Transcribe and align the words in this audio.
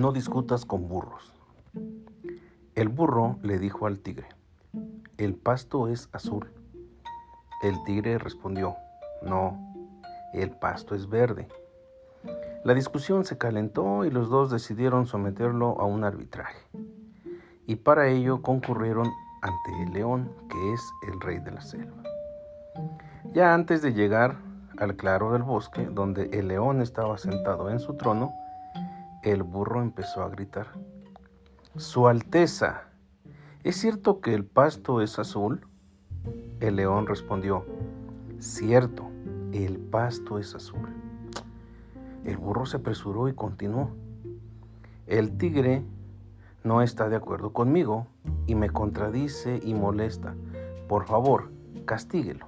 no 0.00 0.12
discutas 0.12 0.64
con 0.64 0.88
burros. 0.88 1.32
El 2.74 2.88
burro 2.88 3.38
le 3.42 3.58
dijo 3.58 3.86
al 3.86 3.98
tigre, 3.98 4.28
el 5.18 5.34
pasto 5.34 5.88
es 5.88 6.08
azul. 6.12 6.50
El 7.62 7.82
tigre 7.84 8.16
respondió, 8.16 8.76
no, 9.22 9.74
el 10.32 10.50
pasto 10.52 10.94
es 10.94 11.08
verde. 11.08 11.48
La 12.64 12.74
discusión 12.74 13.24
se 13.24 13.36
calentó 13.36 14.04
y 14.04 14.10
los 14.10 14.30
dos 14.30 14.50
decidieron 14.50 15.06
someterlo 15.06 15.78
a 15.80 15.84
un 15.84 16.04
arbitraje. 16.04 16.58
Y 17.66 17.76
para 17.76 18.08
ello 18.08 18.40
concurrieron 18.42 19.10
ante 19.42 19.82
el 19.82 19.92
león, 19.92 20.32
que 20.48 20.72
es 20.72 20.80
el 21.08 21.20
rey 21.20 21.38
de 21.38 21.50
la 21.50 21.60
selva. 21.60 22.02
Ya 23.32 23.54
antes 23.54 23.82
de 23.82 23.92
llegar 23.92 24.38
al 24.78 24.96
claro 24.96 25.32
del 25.32 25.42
bosque, 25.42 25.86
donde 25.86 26.30
el 26.32 26.48
león 26.48 26.80
estaba 26.80 27.18
sentado 27.18 27.70
en 27.70 27.78
su 27.78 27.94
trono, 27.94 28.32
el 29.22 29.42
burro 29.42 29.82
empezó 29.82 30.22
a 30.22 30.28
gritar. 30.28 30.68
Su 31.76 32.08
Alteza, 32.08 32.84
¿es 33.64 33.76
cierto 33.76 34.20
que 34.20 34.34
el 34.34 34.44
pasto 34.44 35.02
es 35.02 35.18
azul? 35.18 35.66
El 36.60 36.76
león 36.76 37.06
respondió, 37.06 37.64
cierto, 38.38 39.10
el 39.52 39.78
pasto 39.78 40.38
es 40.38 40.54
azul. 40.54 40.88
El 42.24 42.36
burro 42.36 42.66
se 42.66 42.78
apresuró 42.78 43.28
y 43.28 43.34
continuó. 43.34 43.90
El 45.06 45.36
tigre 45.36 45.82
no 46.62 46.82
está 46.82 47.08
de 47.08 47.16
acuerdo 47.16 47.52
conmigo 47.52 48.06
y 48.46 48.54
me 48.54 48.70
contradice 48.70 49.60
y 49.62 49.74
molesta. 49.74 50.34
Por 50.88 51.06
favor, 51.06 51.50
castíguelo. 51.84 52.46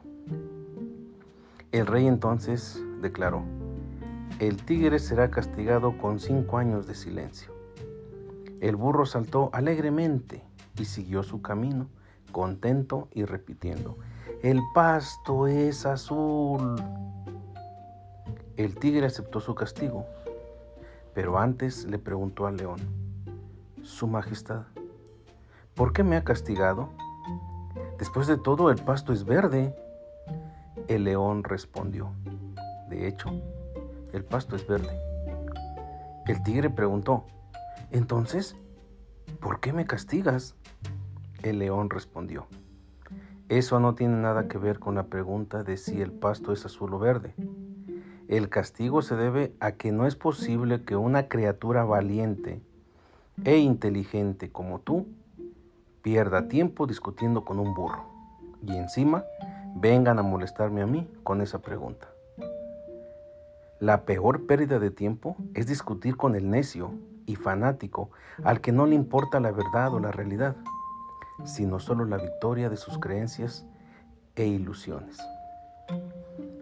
El 1.71 1.87
rey 1.87 2.07
entonces 2.07 2.83
declaró, 3.01 3.43
el 4.39 4.63
tigre 4.65 4.99
será 4.99 5.31
castigado 5.31 5.97
con 5.99 6.19
cinco 6.19 6.59
años 6.59 6.87
de 6.87 6.95
silencio. 6.95 7.53
El 8.61 8.77
burro 8.77 9.07
saltó 9.07 9.51
alegremente 9.53 10.43
y 10.79 10.85
siguió 10.85 11.23
su 11.23 11.43
camino, 11.43 11.89
contento 12.33 13.09
y 13.13 13.25
repitiendo, 13.25 13.97
el 14.43 14.61
pasto 14.75 15.47
es 15.47 15.87
azul. 15.87 16.75
El 18.57 18.75
tigre 18.77 19.07
aceptó 19.07 19.41
su 19.41 19.55
castigo, 19.55 20.07
pero 21.15 21.39
antes 21.39 21.85
le 21.85 21.99
preguntó 21.99 22.47
al 22.47 22.57
león, 22.57 22.81
Su 23.83 24.07
Majestad, 24.07 24.63
¿por 25.75 25.93
qué 25.93 26.03
me 26.03 26.17
ha 26.17 26.25
castigado? 26.25 26.91
Después 27.99 28.27
de 28.27 28.37
todo, 28.37 28.71
el 28.71 28.83
pasto 28.83 29.13
es 29.13 29.25
verde. 29.25 29.77
El 30.89 31.05
león 31.05 31.45
respondió, 31.45 32.13
de 32.89 33.07
hecho, 33.07 33.31
el 34.13 34.25
pasto 34.25 34.57
es 34.57 34.67
verde. 34.67 34.99
El 36.27 36.43
tigre 36.43 36.71
preguntó, 36.71 37.25
entonces, 37.91 38.57
¿por 39.41 39.61
qué 39.61 39.73
me 39.73 39.87
castigas? 39.87 40.55
El 41.43 41.59
león 41.59 41.91
respondió, 41.91 42.47
eso 43.49 43.81
no 43.81 43.95
tiene 43.95 44.17
nada 44.17 44.49
que 44.49 44.57
ver 44.57 44.79
con 44.79 44.95
la 44.95 45.05
pregunta 45.05 45.63
de 45.63 45.77
si 45.77 46.01
el 46.01 46.13
pasto 46.13 46.53
es 46.53 46.65
azul 46.65 46.95
o 46.95 46.99
verde. 46.99 47.35
El 48.29 48.49
castigo 48.49 49.03
se 49.03 49.17
debe 49.17 49.53
a 49.61 49.73
que 49.73 49.93
no 49.93 50.07
es 50.07 50.17
posible 50.17 50.85
que 50.85 50.97
una 50.97 51.29
criatura 51.29 51.85
valiente 51.85 52.63
e 53.45 53.59
inteligente 53.59 54.51
como 54.51 54.79
tú 54.79 55.07
pierda 56.03 56.49
tiempo 56.49 56.87
discutiendo 56.87 57.45
con 57.45 57.59
un 57.59 57.75
burro 57.75 58.05
y 58.63 58.77
encima 58.77 59.25
vengan 59.75 60.19
a 60.19 60.23
molestarme 60.23 60.83
a 60.83 60.87
mí 60.87 61.09
con 61.23 61.41
esa 61.41 61.61
pregunta. 61.61 62.12
La 63.83 64.05
peor 64.05 64.47
pérdida 64.47 64.79
de 64.79 64.93
tiempo 64.93 65.35
es 65.55 65.67
discutir 65.67 66.17
con 66.17 66.37
el 66.37 66.49
necio 66.49 66.93
y 67.27 67.35
fanático 67.35 68.13
al 68.45 68.61
que 68.61 68.71
no 68.71 68.87
le 68.87 68.95
importa 68.95 69.41
la 69.41 69.51
verdad 69.51 69.93
o 69.93 69.99
la 69.99 70.13
realidad, 70.13 70.55
sino 71.43 71.81
solo 71.81 72.05
la 72.05 72.17
victoria 72.17 72.71
de 72.71 72.77
sus 72.77 72.97
creencias 73.01 73.67
e 74.37 74.47
ilusiones. 74.47 75.19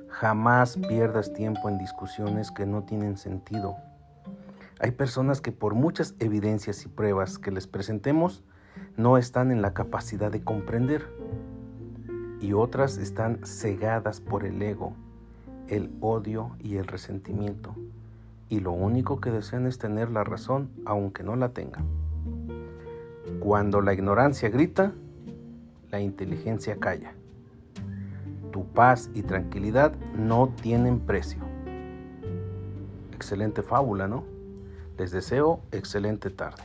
Jamás 0.08 0.78
pierdas 0.88 1.34
tiempo 1.34 1.68
en 1.68 1.76
discusiones 1.76 2.50
que 2.50 2.64
no 2.64 2.84
tienen 2.84 3.18
sentido. 3.18 3.76
Hay 4.80 4.92
personas 4.92 5.42
que 5.42 5.52
por 5.52 5.74
muchas 5.74 6.14
evidencias 6.20 6.86
y 6.86 6.88
pruebas 6.88 7.38
que 7.38 7.50
les 7.50 7.66
presentemos 7.66 8.42
no 8.96 9.18
están 9.18 9.50
en 9.50 9.60
la 9.60 9.74
capacidad 9.74 10.32
de 10.32 10.42
comprender 10.42 11.06
y 12.40 12.54
otras 12.54 12.96
están 12.96 13.44
cegadas 13.44 14.22
por 14.22 14.46
el 14.46 14.62
ego, 14.62 14.96
el 15.70 15.88
odio 16.00 16.56
y 16.58 16.76
el 16.76 16.86
resentimiento, 16.86 17.74
y 18.48 18.58
lo 18.58 18.72
único 18.72 19.20
que 19.20 19.30
desean 19.30 19.66
es 19.66 19.78
tener 19.78 20.10
la 20.10 20.24
razón 20.24 20.68
aunque 20.84 21.22
no 21.22 21.36
la 21.36 21.50
tengan. 21.50 21.84
Cuando 23.38 23.80
la 23.80 23.94
ignorancia 23.94 24.50
grita, 24.50 24.92
la 25.90 26.00
inteligencia 26.00 26.76
calla. 26.76 27.14
Tu 28.50 28.66
paz 28.66 29.10
y 29.14 29.22
tranquilidad 29.22 29.94
no 30.16 30.48
tienen 30.60 30.98
precio. 30.98 31.38
Excelente 33.14 33.62
fábula, 33.62 34.08
¿no? 34.08 34.24
Les 34.98 35.12
deseo 35.12 35.60
excelente 35.70 36.30
tarde. 36.30 36.62